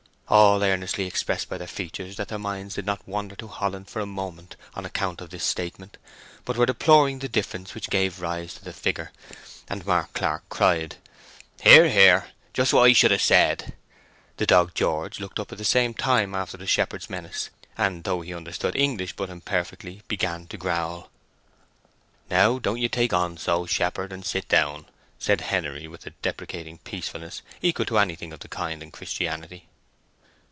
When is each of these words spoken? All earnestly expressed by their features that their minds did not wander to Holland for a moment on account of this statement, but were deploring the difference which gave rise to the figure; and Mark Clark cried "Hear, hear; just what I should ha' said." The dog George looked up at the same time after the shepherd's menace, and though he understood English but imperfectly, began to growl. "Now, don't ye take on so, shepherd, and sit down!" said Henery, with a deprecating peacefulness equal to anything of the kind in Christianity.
All 0.33 0.63
earnestly 0.63 1.07
expressed 1.07 1.49
by 1.49 1.57
their 1.57 1.67
features 1.67 2.15
that 2.15 2.29
their 2.29 2.39
minds 2.39 2.75
did 2.75 2.85
not 2.85 3.05
wander 3.05 3.35
to 3.35 3.49
Holland 3.49 3.89
for 3.89 3.99
a 3.99 4.05
moment 4.05 4.55
on 4.75 4.85
account 4.85 5.19
of 5.19 5.29
this 5.29 5.43
statement, 5.43 5.97
but 6.45 6.55
were 6.55 6.65
deploring 6.65 7.19
the 7.19 7.27
difference 7.27 7.75
which 7.75 7.89
gave 7.89 8.21
rise 8.21 8.53
to 8.53 8.63
the 8.63 8.71
figure; 8.71 9.11
and 9.67 9.85
Mark 9.85 10.13
Clark 10.13 10.43
cried 10.47 10.95
"Hear, 11.59 11.89
hear; 11.89 12.29
just 12.53 12.71
what 12.71 12.83
I 12.89 12.93
should 12.93 13.11
ha' 13.11 13.19
said." 13.19 13.73
The 14.37 14.45
dog 14.45 14.73
George 14.73 15.19
looked 15.19 15.37
up 15.37 15.51
at 15.51 15.57
the 15.57 15.65
same 15.65 15.93
time 15.93 16.33
after 16.33 16.55
the 16.55 16.65
shepherd's 16.65 17.09
menace, 17.09 17.49
and 17.77 18.05
though 18.05 18.21
he 18.21 18.33
understood 18.33 18.77
English 18.77 19.17
but 19.17 19.29
imperfectly, 19.29 20.01
began 20.07 20.47
to 20.47 20.55
growl. 20.57 21.11
"Now, 22.29 22.57
don't 22.57 22.77
ye 22.79 22.87
take 22.87 23.11
on 23.11 23.35
so, 23.35 23.65
shepherd, 23.65 24.13
and 24.13 24.25
sit 24.25 24.47
down!" 24.47 24.85
said 25.19 25.41
Henery, 25.41 25.89
with 25.89 26.05
a 26.05 26.11
deprecating 26.21 26.77
peacefulness 26.77 27.41
equal 27.61 27.85
to 27.87 27.97
anything 27.99 28.31
of 28.31 28.39
the 28.39 28.47
kind 28.47 28.81
in 28.81 28.91
Christianity. 28.91 29.67